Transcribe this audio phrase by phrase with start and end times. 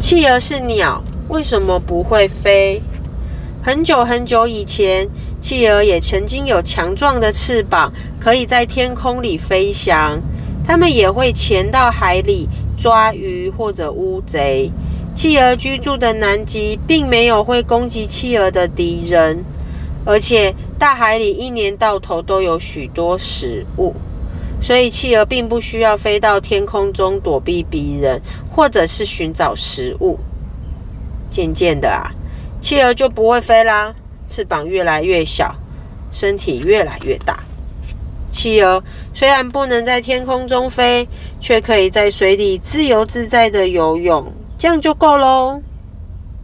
[0.00, 2.80] 企鹅是鸟，为什么不会飞？
[3.62, 5.06] 很久很久以前，
[5.42, 10.18] 企鹅也曾经有强壮的翅膀，可以在天空里飞翔。
[10.66, 14.72] 它们也会潜到海里抓鱼或者乌贼。
[15.14, 19.44] 企鹅居住的南极并没有会攻击企鹅的敌人，
[20.06, 23.94] 而且大海里一年到头都有许多食物，
[24.60, 28.20] 所以企鹅并不需要飞到天空中躲避敌人，
[28.54, 30.18] 或者是寻找食物。
[31.30, 32.12] 渐渐的啊。
[32.60, 33.94] 企鹅就不会飞啦，
[34.28, 35.54] 翅膀越来越小，
[36.12, 37.42] 身体越来越大。
[38.30, 41.08] 企鹅虽然不能在天空中飞，
[41.40, 45.62] 却可以在水里自由自在的游泳，这样就够喽。